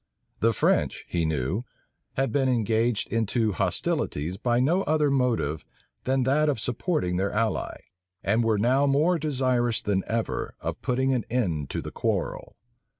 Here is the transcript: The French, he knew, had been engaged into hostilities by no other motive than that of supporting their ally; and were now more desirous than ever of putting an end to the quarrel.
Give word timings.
The 0.39 0.51
French, 0.51 1.05
he 1.07 1.25
knew, 1.27 1.63
had 2.13 2.31
been 2.31 2.49
engaged 2.49 3.13
into 3.13 3.51
hostilities 3.51 4.35
by 4.35 4.59
no 4.59 4.81
other 4.85 5.11
motive 5.11 5.63
than 6.05 6.23
that 6.23 6.49
of 6.49 6.59
supporting 6.59 7.17
their 7.17 7.31
ally; 7.31 7.77
and 8.23 8.43
were 8.43 8.57
now 8.57 8.87
more 8.87 9.19
desirous 9.19 9.79
than 9.79 10.03
ever 10.07 10.55
of 10.59 10.81
putting 10.81 11.13
an 11.13 11.25
end 11.29 11.69
to 11.69 11.81
the 11.83 11.91
quarrel. 11.91 12.55